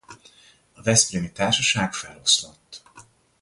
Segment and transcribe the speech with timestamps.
[0.73, 2.83] A veszprémi társaság feloszlott.